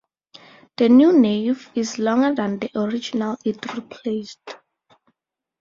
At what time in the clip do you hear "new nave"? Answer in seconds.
0.89-1.69